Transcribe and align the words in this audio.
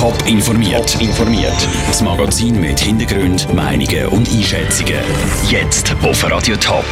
Top 0.00 0.16
informiert. 0.26 0.98
informiert. 0.98 1.68
Das 1.86 2.00
Magazin 2.00 2.58
mit 2.58 2.80
Hintergrund, 2.80 3.52
Meinungen 3.52 4.06
und 4.06 4.30
Einschätzungen. 4.30 4.98
Jetzt 5.46 5.94
auf 6.02 6.24
Radio 6.24 6.56
Top. 6.56 6.86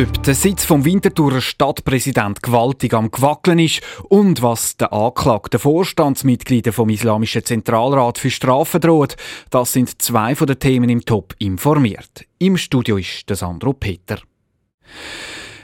Ob 0.00 0.22
der 0.22 0.36
Sitz 0.36 0.64
vom 0.64 0.84
Winterthurer 0.84 1.40
Stadtpräsident 1.40 2.44
gewaltig 2.44 2.94
am 2.94 3.10
Gewackeln 3.10 3.58
ist 3.58 3.80
und 4.08 4.40
was 4.40 4.76
der 4.76 4.92
anklagten 4.92 5.58
Vorstandsmitglieder 5.58 6.72
vom 6.72 6.90
Islamischen 6.90 7.44
Zentralrat 7.44 8.18
für 8.18 8.30
Strafen 8.30 8.82
droht, 8.82 9.16
das 9.50 9.72
sind 9.72 10.00
zwei 10.00 10.36
von 10.36 10.46
den 10.46 10.60
Themen 10.60 10.88
im 10.88 11.04
Top 11.04 11.34
informiert. 11.40 12.24
Im 12.38 12.56
Studio 12.56 12.98
ist 12.98 13.28
der 13.28 13.34
Sandro 13.34 13.72
Peter. 13.72 14.20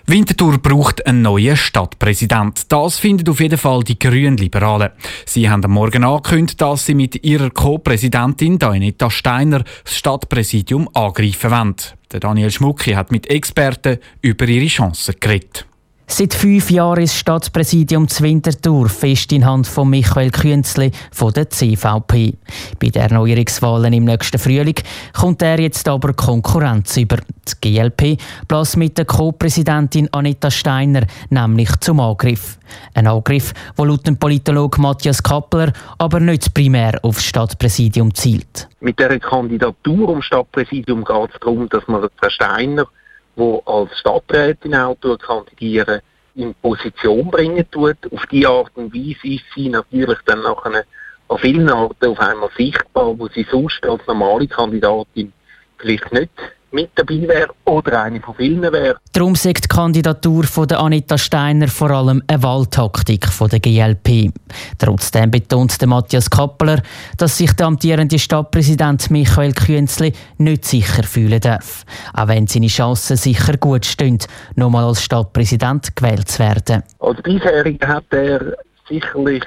Winterthur 0.07 0.59
braucht 0.59 1.07
einen 1.07 1.23
neuen 1.23 1.57
Stadtpräsident. 1.57 2.73
Das 2.73 2.99
finden 2.99 3.29
auf 3.29 3.41
jeden 3.41 3.59
Fall 3.59 3.85
die 3.85 3.99
Grünen-Liberalen. 3.99 4.91
Sie 5.27 5.49
haben 5.49 5.65
am 5.65 5.71
Morgen 5.71 6.03
angekündigt, 6.03 6.61
dass 6.61 6.87
sie 6.87 6.95
mit 6.95 7.25
ihrer 7.25 7.51
Co-Präsidentin 7.51 8.59
Dainetta 8.59 9.11
Steiner 9.11 9.63
das 9.85 9.97
Stadtpräsidium 9.97 10.89
angreifen 10.93 11.51
wollen. 11.53 11.77
Daniel 12.09 12.51
Schmucki 12.51 12.93
hat 12.93 13.13
mit 13.13 13.31
Experten 13.31 13.99
über 14.21 14.47
ihre 14.47 14.67
Chancen 14.67 15.15
geredet. 15.21 15.67
Seit 16.15 16.35
fünf 16.35 16.71
Jahren 16.71 17.05
ist 17.05 17.15
das 17.15 17.21
Stadtpräsidium 17.21 18.07
Zwintertour 18.07 18.91
fest 18.91 19.33
in 19.33 19.47
Hand 19.47 19.67
von 19.67 19.89
Michael 19.89 20.31
Künzli 20.31 20.91
von 21.11 21.33
der 21.33 21.49
CVP. 21.49 22.35
Bei 22.79 22.89
den 22.89 23.01
Erneuerungswahlen 23.01 23.95
im 23.95 24.05
nächsten 24.05 24.39
Frühling 24.39 24.75
kommt 25.15 25.41
er 25.41 25.59
jetzt 25.59 25.89
aber 25.89 26.13
Konkurrenz 26.13 26.99
über. 26.99 27.17
Die 27.17 27.79
GLP 27.79 28.21
bläst 28.47 28.77
mit 28.77 28.99
der 28.99 29.07
Co-Präsidentin 29.07 30.11
Anita 30.13 30.51
Steiner 30.51 31.07
nämlich 31.31 31.75
zum 31.81 31.99
Angriff. 31.99 32.59
Ein 32.93 33.07
Angriff, 33.07 33.55
der 33.79 33.87
laut 33.87 34.07
dem 34.07 34.19
Politologen 34.19 34.83
Matthias 34.83 35.23
Kappler 35.23 35.73
aber 35.97 36.21
nicht 36.21 36.53
primär 36.53 37.01
auf 37.03 37.17
das 37.17 37.25
Stadtpräsidium 37.25 38.15
zielt. 38.15 38.69
Mit 38.81 38.99
der 38.99 39.19
Kandidatur 39.19 40.11
um 40.11 40.21
Stadtpräsidium 40.21 41.07
geht 41.07 41.31
es 41.33 41.41
darum, 41.41 41.71
dass 41.71 41.89
man 41.89 42.07
Frau 42.21 42.29
Steiner 42.29 42.87
die 43.37 43.59
als 43.65 43.99
Stadträtin 43.99 44.75
auch 44.75 44.97
kandidieren, 45.19 46.01
in 46.35 46.55
Position 46.55 47.31
bringen 47.31 47.71
tut. 47.71 47.99
Auf 48.13 48.27
diese 48.27 48.49
Art 48.49 48.73
und 48.75 48.95
Weise 48.95 49.35
ist 49.35 49.45
sie 49.55 49.69
natürlich 49.69 50.19
dann 50.27 50.43
nachher 50.43 50.85
an 51.29 51.39
vielen 51.39 51.71
Orten 51.71 52.07
auf 52.07 52.21
einmal 52.21 52.51
sichtbar, 52.57 53.19
wo 53.19 53.29
sie 53.29 53.47
sonst 53.51 53.85
als 53.87 54.07
normale 54.07 54.47
Kandidatin 54.47 55.33
vielleicht 55.79 56.13
nicht 56.13 56.31
mit 56.73 56.91
dabei 56.95 57.29
wäre 57.29 57.49
oder 57.65 58.03
eine 58.03 58.21
von 58.21 58.35
vielen 58.35 58.63
wäre. 58.63 58.97
Darum 59.13 59.35
sagt 59.35 59.65
die 59.65 59.69
Kandidatur 59.69 60.45
von 60.45 60.67
der 60.67 60.81
Anita 60.81 61.19
Steiner 61.19 61.69
vor 61.69 61.91
allem 61.91 62.23
eine 62.27 62.43
Wahltaktik 62.43 63.27
von 63.29 63.49
der 63.49 63.61
GLP. 63.61 64.33
Trotzdem 64.79 65.31
betont 65.31 65.81
der 65.81 65.89
Matthias 65.89 66.31
Kappeler, 66.31 66.83
dass 67.19 67.39
sich 67.39 67.53
der 67.53 67.67
amtierende 67.67 68.19
Stadtpräsident 68.19 69.11
Michael 69.11 69.53
Künzli 69.53 70.13
nicht 70.39 70.65
sicher 70.65 71.03
fühlen 71.03 71.41
darf, 71.41 71.85
auch 72.15 72.29
wenn 72.29 72.47
seine 72.47 72.69
Chancen 72.69 73.17
sicher 73.17 73.57
gut 73.57 73.85
stehen, 73.87 74.19
nochmal 74.57 74.85
als 74.85 75.03
Stadtpräsident 75.03 75.95
gewählt 75.95 76.29
zu 76.29 76.39
werden. 76.41 76.83
Als 76.99 77.23
bisheriger 77.23 77.89
hat 77.89 78.05
er 78.11 78.57
sicherlich 78.89 79.45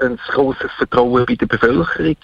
ein 0.00 0.18
großes 0.28 0.70
Vertrauen 0.78 1.26
bei 1.26 1.34
der 1.34 1.46
Bevölkerung. 1.46 2.16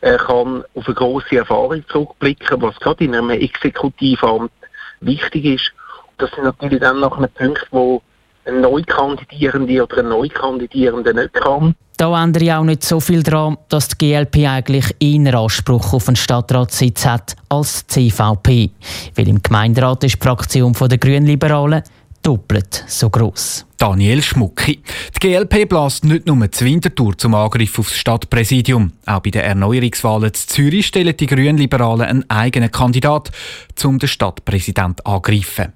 Er 0.00 0.18
kann 0.18 0.64
auf 0.74 0.86
eine 0.86 0.94
grosse 0.94 1.38
Erfahrung 1.38 1.84
zurückblicken, 1.88 2.62
was 2.62 2.78
gerade 2.78 3.04
in 3.04 3.14
einem 3.14 3.30
Exekutivamt 3.30 4.52
wichtig 5.00 5.44
ist. 5.44 5.72
Das 6.18 6.30
sind 6.30 6.44
natürlich 6.44 6.80
dann 6.80 7.00
noch 7.00 7.18
Punkte, 7.34 7.66
wo 7.70 8.02
ein 8.44 8.60
Neukandidierende 8.60 9.82
oder 9.82 9.98
ein 9.98 10.08
Neukandidierende 10.08 11.14
nicht 11.14 11.34
kann. 11.34 11.74
Da 11.96 12.22
ändere 12.22 12.44
ich 12.44 12.52
auch 12.52 12.62
nicht 12.62 12.84
so 12.84 13.00
viel 13.00 13.24
daran, 13.24 13.58
dass 13.68 13.88
die 13.88 13.98
GLP 13.98 14.46
eigentlich 14.48 14.94
eher 15.00 15.34
Anspruch 15.34 15.92
auf 15.92 16.06
einen 16.06 16.14
Stadtratssitz 16.14 17.04
hat 17.04 17.34
als 17.48 17.86
die 17.86 18.10
CVP. 18.10 18.70
Weil 19.16 19.28
im 19.28 19.42
Gemeinderat 19.42 20.04
ist 20.04 20.14
die 20.14 20.24
Fraktion 20.24 20.72
der 20.74 20.98
Grünliberalen 20.98 21.82
doppelt 22.22 22.84
so 22.86 23.10
gross. 23.10 23.64
Daniel 23.78 24.22
Schmucki. 24.22 24.82
Die 25.14 25.20
GLP 25.20 25.68
bläst 25.68 26.04
nicht 26.04 26.26
nur 26.26 26.46
die 26.46 26.64
Wintertour 26.64 27.16
zum 27.16 27.34
Angriff 27.34 27.78
aufs 27.78 27.96
Stadtpräsidium. 27.96 28.92
Auch 29.06 29.20
bei 29.20 29.30
den 29.30 29.42
Erneuerungswahlen 29.42 30.34
zu 30.34 30.46
Zürich 30.46 30.86
stellen 30.86 31.16
die 31.16 31.26
Grünliberalen 31.26 32.06
einen 32.06 32.30
eigenen 32.30 32.72
Kandidat, 32.72 33.30
um 33.84 33.98
den 33.98 34.08
Stadtpräsident 34.08 35.06
angreifen. 35.06 35.72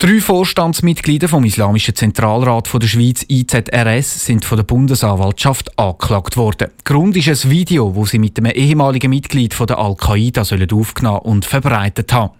Drei 0.00 0.20
Vorstandsmitglieder 0.20 1.26
vom 1.26 1.42
Islamischen 1.42 1.92
Zentralrat 1.96 2.70
der 2.72 2.86
Schweiz 2.86 3.26
IZRS 3.28 4.26
sind 4.26 4.44
von 4.44 4.56
der 4.56 4.62
Bundesanwaltschaft 4.62 5.76
angeklagt 5.76 6.36
worden. 6.36 6.70
Grund 6.84 7.16
ist 7.16 7.26
ein 7.26 7.50
Video, 7.50 7.96
wo 7.96 8.06
sie 8.06 8.20
mit 8.20 8.38
einem 8.38 8.52
ehemaligen 8.52 9.10
Mitglied 9.10 9.58
der 9.58 9.76
Al-Qaida 9.76 10.42
aufgenommen 10.70 11.18
und 11.22 11.44
verbreitet 11.44 12.12
haben. 12.12 12.30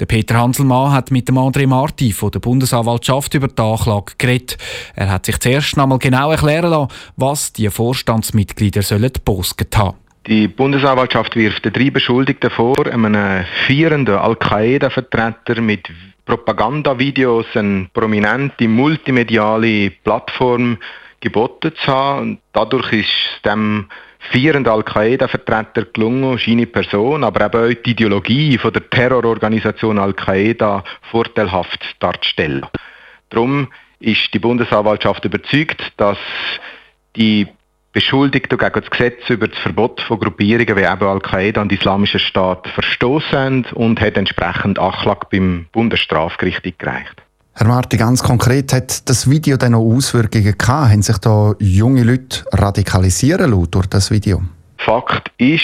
Der 0.00 0.06
Peter 0.06 0.34
Hanselmann 0.36 0.90
hat 0.90 1.12
mit 1.12 1.28
dem 1.28 1.38
André 1.38 1.68
Marti 1.68 2.12
von 2.12 2.32
der 2.32 2.40
Bundesanwaltschaft 2.40 3.32
über 3.34 3.46
die 3.46 3.62
Anklage 3.62 4.14
geredet. 4.18 4.58
Er 4.96 5.12
hat 5.12 5.26
sich 5.26 5.38
zuerst 5.38 5.78
einmal 5.78 6.00
genau 6.00 6.32
erklären 6.32 6.70
lassen, 6.70 6.92
was 7.14 7.52
die 7.52 7.70
Vorstandsmitglieder 7.70 8.82
sollen 8.82 9.12
gepostet 9.12 9.76
haben. 9.76 9.98
Die 10.26 10.48
Bundesanwaltschaft 10.48 11.36
wirft 11.36 11.64
den 11.64 11.74
drei 11.74 11.90
Beschuldigten 11.90 12.50
vor, 12.50 12.86
einem 12.86 13.44
vierenden 13.68 14.16
Al-Qaida-Vertreter 14.16 15.60
mit 15.60 15.88
Propagandavideos 16.24 17.46
eine 17.54 17.88
prominente 17.92 18.66
multimediale 18.66 19.90
Plattform 19.90 20.78
geboten 21.20 21.72
zu 21.76 21.86
haben. 21.86 22.20
Und 22.20 22.38
dadurch 22.52 22.92
ist 22.92 23.44
dem 23.44 23.86
vierenden 24.30 24.72
Al-Qaida-Vertreter 24.72 25.84
gelungen, 25.92 26.38
seine 26.38 26.66
Person, 26.66 27.24
aber 27.24 27.46
eben 27.46 27.78
auch 27.78 27.82
die 27.82 27.90
Ideologie 27.90 28.56
von 28.58 28.72
der 28.72 28.88
Terrororganisation 28.88 29.98
Al-Qaida 29.98 30.82
vorteilhaft 31.10 31.96
darzustellen. 32.00 32.66
Darum 33.30 33.68
ist 34.00 34.32
die 34.32 34.38
Bundesanwaltschaft 34.38 35.24
überzeugt, 35.24 35.92
dass 35.96 36.18
die 37.16 37.46
Beschuldigte 37.94 38.56
gegen 38.56 38.80
das 38.80 38.90
Gesetz 38.90 39.30
über 39.30 39.46
das 39.46 39.56
Verbot 39.60 40.00
von 40.00 40.18
Gruppierungen 40.18 40.76
wie 40.76 40.82
eben 40.82 41.08
Al-Qaida 41.08 41.62
und 41.62 41.70
Islamischer 41.70 42.18
Staat 42.18 42.66
verstoßen 42.68 43.66
und 43.72 44.00
hat 44.00 44.16
entsprechend 44.16 44.80
Anklage 44.80 45.28
beim 45.30 45.66
Bundesstrafgericht 45.70 46.66
eingereicht. 46.66 47.22
Herr 47.54 47.68
Marti, 47.68 47.96
ganz 47.96 48.20
konkret, 48.20 48.72
hat 48.72 49.08
das 49.08 49.30
Video 49.30 49.56
dann 49.56 49.72
noch 49.72 49.78
Auswirkungen 49.78 50.58
gehabt? 50.58 50.90
Haben 50.90 51.02
sich 51.02 51.18
da 51.18 51.54
junge 51.60 52.02
Leute 52.02 52.44
radikalisieren 52.50 53.52
lassen 53.52 53.70
durch 53.70 53.86
das 53.86 54.10
Video? 54.10 54.42
Fakt 54.78 55.30
ist, 55.38 55.62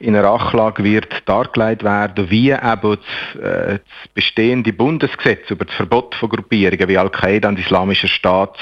in 0.00 0.16
einer 0.16 0.32
Anklage 0.32 0.82
wird 0.82 1.22
dargelegt 1.26 1.84
werden, 1.84 2.28
wie 2.28 2.50
eben 2.50 2.60
das, 2.98 3.40
äh, 3.40 3.78
das 3.78 4.08
bestehende 4.14 4.72
Bundesgesetz 4.72 5.48
über 5.48 5.64
das 5.64 5.76
Verbot 5.76 6.16
von 6.16 6.28
Gruppierungen 6.28 6.88
wie 6.88 6.98
Al-Qaida 6.98 7.48
und 7.48 7.60
Islamischer 7.60 8.08
Staat 8.08 8.58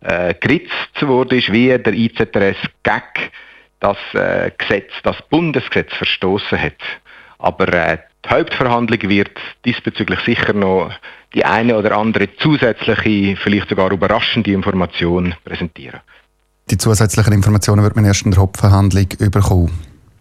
äh, 0.00 0.34
geritzt 0.34 1.00
wurde, 1.00 1.38
ist, 1.38 1.52
wie 1.52 1.76
der 1.78 1.92
IZRS 1.92 2.56
gegen 2.82 3.30
das 3.80 3.96
äh, 4.14 4.50
Gesetz, 4.58 4.90
das 5.02 5.16
Bundesgesetz 5.30 5.92
verstoßen 5.94 6.60
hat. 6.60 6.80
Aber 7.38 7.72
äh, 7.72 7.98
die 8.24 8.28
Hauptverhandlung 8.30 9.00
wird 9.02 9.30
diesbezüglich 9.64 10.20
sicher 10.20 10.52
noch 10.52 10.92
die 11.34 11.44
eine 11.44 11.76
oder 11.76 11.96
andere 11.96 12.28
zusätzliche, 12.36 13.36
vielleicht 13.36 13.68
sogar 13.68 13.92
überraschende 13.92 14.52
Information 14.52 15.34
präsentieren. 15.44 16.00
Die 16.70 16.76
zusätzlichen 16.76 17.32
Informationen 17.32 17.82
wird 17.82 17.96
man 17.96 18.04
erst 18.04 18.24
in 18.24 18.32
der 18.32 18.40
Hauptverhandlung 18.40 19.06
überkommen. 19.18 19.72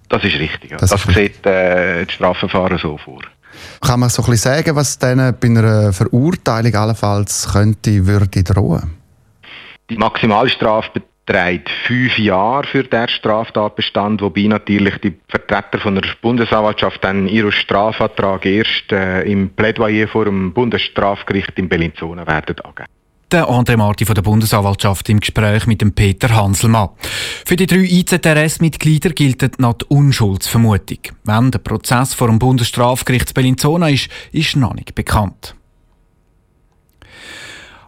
Das 0.09 0.23
ist 0.23 0.35
richtig. 0.35 0.71
Ja. 0.71 0.77
Das, 0.77 0.91
das 0.91 1.03
sieht 1.03 1.45
äh, 1.45 2.05
das 2.05 2.13
Strafverfahren 2.13 2.77
so 2.77 2.97
vor. 2.97 3.21
Kann 3.81 3.99
man 3.99 4.09
so 4.09 4.21
ein 4.21 4.29
bisschen 4.31 4.53
sagen, 4.53 4.75
was 4.75 4.97
denen 4.99 5.35
bei 5.39 5.47
einer 5.47 5.91
Verurteilung 5.91 6.75
allenfalls 6.75 7.49
könnte, 7.51 8.05
würde 8.05 8.43
drohen? 8.43 8.96
Die 9.89 9.97
Maximalstrafe 9.97 11.01
beträgt 11.25 11.69
fünf 11.85 12.17
Jahre 12.17 12.67
für 12.67 12.83
den 12.83 13.07
Straftatbestand, 13.07 14.21
wobei 14.21 14.43
natürlich 14.43 14.97
die 14.97 15.13
Vertreter 15.29 15.79
von 15.79 15.95
der 15.95 16.03
Bundesanwaltschaft 16.21 17.03
dann 17.03 17.27
ihren 17.27 17.51
Strafantrag 17.51 18.45
erst 18.45 18.91
äh, 18.91 19.21
im 19.23 19.49
Plädoyer 19.49 20.07
vor 20.07 20.25
dem 20.25 20.53
Bundesstrafgericht 20.53 21.57
in 21.57 21.69
Bellinzona 21.69 22.27
werden 22.27 22.59
angeben. 22.61 22.87
Der 23.29 23.45
André 23.45 23.75
Marti 23.75 24.05
von 24.05 24.15
der 24.15 24.21
Bundesanwaltschaft 24.21 25.09
im 25.09 25.19
Gespräch 25.19 25.67
mit 25.67 25.81
dem 25.81 25.93
Peter 25.93 26.33
Hanselmann. 26.33 26.89
Für 27.45 27.57
die 27.57 27.65
drei 27.65 27.83
IZRS-Mitglieder 27.83 29.09
gilt 29.09 29.59
noch 29.59 29.73
die 29.73 29.85
Unschuldsvermutung. 29.89 30.99
Wenn 31.25 31.51
der 31.51 31.59
Prozess 31.59 32.13
vor 32.13 32.27
dem 32.27 32.39
Bundesstrafgericht 32.39 33.33
Bellinzona 33.33 33.89
ist, 33.89 34.09
ist 34.31 34.55
noch 34.55 34.75
nicht 34.75 34.95
bekannt. 34.95 35.55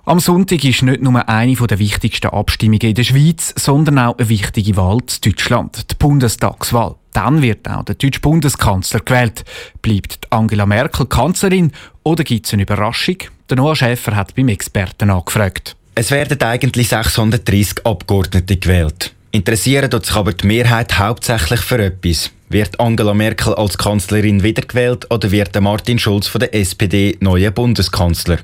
Am 0.10 0.20
Sonntag 0.20 0.64
ist 0.64 0.82
nicht 0.82 1.04
nur 1.04 1.30
eine 1.30 1.54
der 1.54 1.78
wichtigsten 1.78 2.32
Abstimmungen 2.32 2.82
in 2.82 2.96
der 2.96 3.04
Schweiz, 3.04 3.54
sondern 3.56 4.00
auch 4.00 4.18
eine 4.18 4.28
wichtige 4.28 4.76
Wahl 4.76 4.98
in 5.02 5.22
Deutschland, 5.24 5.92
die 5.92 5.96
Bundestagswahl. 6.00 6.96
Dann 7.14 7.44
wird 7.44 7.70
auch 7.70 7.86
der 7.86 7.94
deutsche 7.94 8.20
Bundeskanzler 8.20 9.02
gewählt. 9.02 9.46
Bleibt 9.84 10.26
Angela 10.32 10.66
Merkel 10.66 11.06
Kanzlerin 11.06 11.74
oder 12.02 12.24
gibt 12.24 12.48
es 12.48 12.54
eine 12.54 12.64
Überraschung? 12.64 13.18
Der 13.52 13.58
Noah 13.58 13.76
Schäfer 13.76 14.16
hat 14.16 14.34
beim 14.34 14.48
Experten 14.48 15.12
angefragt. 15.12 15.76
Es 15.94 16.10
werden 16.10 16.42
eigentlich 16.42 16.90
630 16.90 17.86
Abgeordnete 17.86 18.58
gewählt. 18.58 19.14
Interessieren 19.30 19.92
tut 19.92 20.08
sich 20.08 20.16
aber 20.16 20.34
die 20.34 20.48
Mehrheit 20.48 20.98
hauptsächlich 20.98 21.60
für 21.60 21.86
etwas. 21.86 22.32
Wird 22.52 22.80
Angela 22.80 23.14
Merkel 23.14 23.54
als 23.54 23.78
Kanzlerin 23.78 24.42
wiedergewählt 24.42 25.06
oder 25.12 25.30
wird 25.30 25.62
Martin 25.62 26.00
Schulz 26.00 26.28
von 26.28 26.40
der 26.40 26.56
SPD 26.56 27.16
neuer 27.20 27.52
Bundeskanzler? 27.52 28.40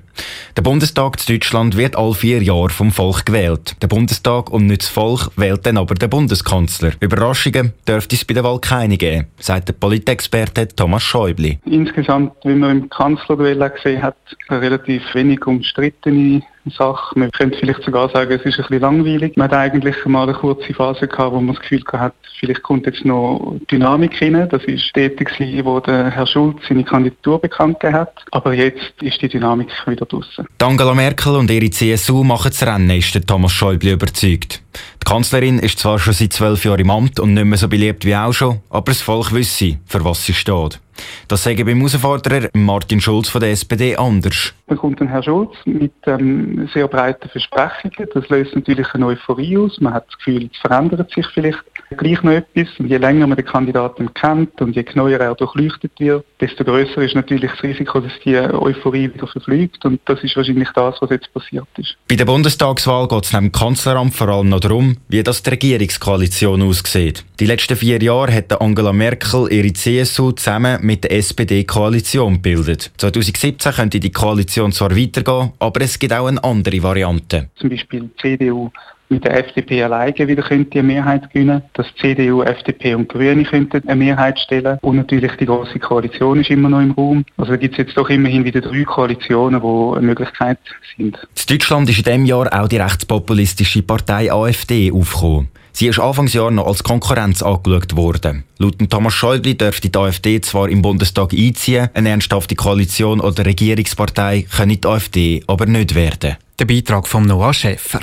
Der 0.55 0.61
Bundestag 0.61 1.17
in 1.27 1.33
Deutschland 1.33 1.75
wird 1.75 1.97
all 1.97 2.13
vier 2.13 2.43
Jahre 2.43 2.69
vom 2.69 2.91
Volk 2.91 3.25
gewählt. 3.25 3.75
Der 3.81 3.87
Bundestag 3.87 4.51
und 4.51 4.67
nicht 4.67 4.83
das 4.83 4.89
Volk 4.89 5.31
wählt 5.37 5.65
dann 5.65 5.77
aber 5.77 5.95
den 5.95 6.11
Bundeskanzler. 6.11 6.91
Überraschungen 6.99 7.73
dürfte 7.87 8.15
es 8.15 8.23
bei 8.23 8.35
der 8.35 8.43
Wahl 8.43 8.59
keine 8.59 8.97
geben, 8.97 9.25
sagt 9.39 9.69
der 9.69 9.73
Politexperte 9.73 10.67
Thomas 10.67 11.01
Schäuble. 11.01 11.57
Insgesamt, 11.65 12.33
wie 12.43 12.53
man 12.53 12.81
im 12.81 12.89
Kanzlerduell 12.89 13.67
gesehen 13.71 14.03
hat, 14.03 14.17
relativ 14.51 15.01
wenig 15.15 15.47
umstrittene 15.47 16.43
Sache. 16.71 17.17
Man 17.17 17.31
könnte 17.31 17.57
vielleicht 17.59 17.83
sogar 17.83 18.09
sagen, 18.09 18.31
es 18.31 18.45
ist 18.45 18.57
ein 18.57 18.65
bisschen 18.65 18.81
langweilig. 18.81 19.37
Man 19.37 19.49
hat 19.49 19.57
eigentlich 19.57 19.95
mal 20.05 20.23
eine 20.23 20.33
kurze 20.33 20.73
Phase 20.73 21.07
gehabt, 21.07 21.33
wo 21.33 21.39
man 21.39 21.55
das 21.55 21.61
Gefühl 21.61 21.83
hat, 21.93 22.13
vielleicht 22.39 22.63
kommt 22.63 22.85
jetzt 22.85 23.05
noch 23.05 23.55
Dynamik 23.71 23.94
rein. 23.95 24.49
Das 24.49 24.63
ist 24.65 24.93
tätig 24.93 25.29
wo 25.63 25.79
der 25.79 26.11
Herr 26.11 26.27
Schulz 26.27 26.59
seine 26.67 26.83
Kandidatur 26.83 27.39
bekannt 27.39 27.79
gegeben 27.79 27.99
hat. 27.99 28.13
Aber 28.31 28.53
jetzt 28.53 29.01
ist 29.01 29.21
die 29.21 29.29
Dynamik 29.29 29.69
wieder 29.87 30.05
draussen. 30.05 30.47
Angela 30.61 30.93
Merkel 30.93 31.35
und 31.35 31.51
ihre 31.51 31.69
CSU 31.69 32.23
machen 32.23 32.49
das 32.49 32.65
Rennen, 32.65 32.89
ist 32.89 33.13
der 33.13 33.25
Thomas 33.25 33.51
Schäuble 33.51 33.91
überzeugt. 33.91 34.61
Die 35.01 35.05
Kanzlerin 35.05 35.59
ist 35.59 35.79
zwar 35.79 35.99
schon 35.99 36.13
seit 36.13 36.33
zwölf 36.33 36.65
Jahren 36.65 36.79
im 36.79 36.89
Amt 36.89 37.19
und 37.19 37.33
nicht 37.33 37.45
mehr 37.45 37.57
so 37.57 37.67
beliebt 37.67 38.05
wie 38.05 38.15
auch 38.15 38.33
schon, 38.33 38.59
aber 38.69 38.91
das 38.91 39.01
Volk 39.01 39.33
wisse, 39.33 39.77
für 39.85 40.03
was 40.03 40.25
sie 40.25 40.33
steht. 40.33 40.79
Das 41.27 41.43
sage 41.43 41.65
beim 41.65 41.77
Herausforderer 41.77 42.49
Martin 42.53 43.01
Schulz 43.01 43.29
von 43.29 43.41
der 43.41 43.51
SPD 43.51 43.95
anders. 43.95 44.53
Da 44.67 44.75
kommt 44.75 45.01
ein 45.01 45.07
Herr 45.07 45.23
Schulz 45.23 45.51
mit 45.65 45.93
ähm, 46.05 46.69
sehr 46.73 46.87
breiten 46.87 47.29
Versprechungen. 47.29 48.09
Das 48.13 48.29
löst 48.29 48.55
natürlich 48.55 48.87
eine 48.93 49.07
Euphorie 49.07 49.57
aus. 49.57 49.79
Man 49.79 49.93
hat 49.93 50.07
das 50.07 50.17
Gefühl, 50.17 50.49
es 50.51 50.57
verändert 50.59 51.11
sich 51.11 51.25
vielleicht 51.33 51.63
gleich 51.95 52.21
noch 52.23 52.31
etwas. 52.31 52.67
Und 52.79 52.87
je 52.87 52.97
länger 52.97 53.27
man 53.27 53.37
den 53.37 53.45
Kandidaten 53.45 54.13
kennt 54.13 54.61
und 54.61 54.75
je 54.75 54.83
genauer 54.83 55.19
er 55.19 55.35
durchleuchtet 55.35 55.91
wird, 55.99 56.25
desto 56.39 56.63
größer 56.63 57.01
ist 57.01 57.15
natürlich 57.15 57.51
das 57.51 57.63
Risiko, 57.63 57.99
dass 57.99 58.11
die 58.23 58.35
Euphorie 58.35 59.13
wieder 59.13 59.27
verfliegt. 59.27 59.83
Und 59.85 59.99
das 60.05 60.23
ist 60.23 60.35
wahrscheinlich 60.35 60.69
das, 60.75 60.95
was 60.99 61.09
jetzt 61.09 61.33
passiert 61.33 61.67
ist. 61.77 61.95
Bei 62.07 62.15
der 62.15 62.25
Bundestagswahl 62.25 63.07
geht 63.07 63.25
es 63.25 63.33
neben 63.33 63.47
dem 63.47 63.51
Kanzleramt 63.51 64.13
vor 64.13 64.29
allem 64.29 64.49
noch 64.49 64.59
darum, 64.59 64.97
wie 65.07 65.23
das 65.23 65.43
die 65.43 65.51
Regierungskoalition 65.51 66.61
aussieht. 66.61 67.23
Die 67.39 67.45
letzten 67.45 67.75
vier 67.75 68.01
Jahre 68.01 68.33
hat 68.33 68.61
Angela 68.61 68.93
Merkel 68.93 69.51
ihre 69.51 69.73
CSU 69.73 70.31
zusammen 70.31 70.79
mit 70.85 71.03
der 71.03 71.11
SPD 71.11 71.63
Koalition 71.63 72.35
gebildet. 72.35 72.91
2017 72.97 73.73
könnte 73.73 73.99
die 73.99 74.11
Koalition 74.11 74.71
zwar 74.71 74.95
weitergehen, 74.95 75.51
aber 75.59 75.81
es 75.81 75.99
gibt 75.99 76.13
auch 76.13 76.27
eine 76.27 76.43
andere 76.43 76.81
Variante. 76.81 77.49
Zum 77.55 77.69
Beispiel 77.69 78.09
die 78.21 78.37
CDU 78.37 78.71
mit 79.09 79.23
der 79.23 79.37
FDP 79.37 79.83
alleine 79.83 80.27
wieder 80.27 80.43
könnte 80.43 80.79
eine 80.79 80.87
Mehrheit 80.87 81.29
gewinnen, 81.31 81.61
dass 81.73 81.87
CDU, 81.95 82.41
FDP 82.41 82.95
und 82.95 83.09
Grüne 83.09 83.43
könnten 83.43 83.87
eine 83.87 83.95
Mehrheit 83.95 84.39
stellen 84.39 84.77
und 84.81 84.95
natürlich 84.95 85.31
die 85.39 85.45
große 85.45 85.79
Koalition 85.79 86.41
ist 86.41 86.49
immer 86.49 86.69
noch 86.69 86.81
im 86.81 86.91
Raum. 86.91 87.25
Also 87.37 87.51
da 87.51 87.57
gibt 87.57 87.73
es 87.73 87.85
jetzt 87.85 87.97
doch 87.97 88.09
immerhin 88.09 88.45
wieder 88.45 88.61
drei 88.61 88.83
Koalitionen, 88.83 89.61
die 89.61 89.97
eine 89.97 90.07
Möglichkeit 90.07 90.59
sind. 90.97 91.17
In 91.17 91.57
Deutschland 91.57 91.89
ist 91.89 91.97
in 91.99 92.03
diesem 92.03 92.25
Jahr 92.25 92.47
auch 92.51 92.67
die 92.67 92.77
rechtspopulistische 92.77 93.83
Partei 93.83 94.31
AfD 94.31 94.91
aufgekommen. 94.91 95.49
Sie 95.77 95.87
ist 95.87 95.99
Anfangsjahr 95.99 96.51
noch 96.51 96.67
als 96.67 96.85
Konkurrenz 96.85 97.43
angeschaut 97.43 97.97
worden. 97.97 98.45
Laut 98.59 98.77
Thomas 98.89 99.13
Schäuble 99.13 99.55
dürfte 99.55 99.89
die 99.89 99.99
AfD 99.99 100.39
zwar 100.39 100.69
im 100.69 100.81
Bundestag 100.81 101.33
einziehen, 101.33 101.89
eine 101.93 102.11
ernsthafte 102.11 102.55
Koalition 102.55 103.19
oder 103.19 103.45
Regierungspartei 103.45 104.43
könne 104.43 104.77
die 104.77 104.87
AfD 104.87 105.43
aber 105.47 105.65
nicht 105.65 105.93
werden. 105.93 106.37
Der 106.59 106.63
Beitrag 106.63 107.09
von 107.09 107.25
Noah 107.25 107.53
Schäfer. 107.53 107.99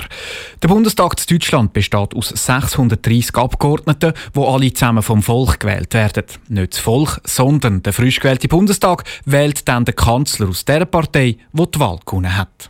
Der 0.61 0.67
Bundestag 0.67 1.15
in 1.19 1.35
Deutschland 1.35 1.73
besteht 1.73 2.13
aus 2.13 2.27
630 2.27 3.35
Abgeordneten, 3.35 4.13
die 4.35 4.39
alle 4.39 4.71
zusammen 4.71 5.01
vom 5.01 5.23
Volk 5.23 5.59
gewählt 5.59 5.95
werden. 5.95 6.25
Nicht 6.49 6.73
das 6.73 6.79
Volk, 6.79 7.21
sondern 7.23 7.81
der 7.81 7.93
frisch 7.93 8.19
gewählte 8.19 8.47
Bundestag 8.49 9.03
wählt 9.25 9.67
dann 9.67 9.85
den 9.85 9.95
Kanzler 9.95 10.49
aus 10.49 10.63
der 10.65 10.85
Partei, 10.85 11.37
die 11.51 11.71
die 11.71 11.79
Wahl 11.79 11.97
gewonnen 12.05 12.37
hat. 12.37 12.69